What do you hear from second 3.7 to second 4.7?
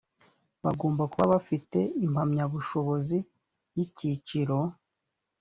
y icyiciro